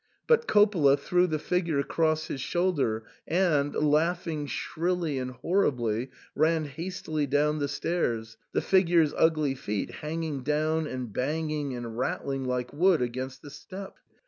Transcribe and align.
But 0.25 0.47
Coppola 0.47 0.97
threw 0.97 1.27
the 1.27 1.37
figure 1.37 1.77
across 1.77 2.25
his 2.25 2.41
shoulder, 2.41 3.03
and, 3.27 3.75
laughing 3.75 4.47
shrilly 4.47 5.19
and 5.19 5.29
horribly, 5.29 6.09
ran 6.33 6.65
hastily 6.65 7.27
down 7.27 7.59
the 7.59 7.67
stairs, 7.67 8.35
the 8.51 8.61
figure's 8.61 9.13
ugly 9.15 9.53
feet 9.53 9.91
hanging 9.91 10.41
down 10.41 10.87
and 10.87 11.13
banging 11.13 11.75
and 11.75 11.99
rattling 11.99 12.45
like 12.45 12.73
wood 12.73 13.03
against 13.03 13.43
the 13.43 13.51
steps. 13.51 14.01